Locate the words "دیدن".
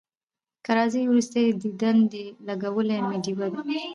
1.63-1.97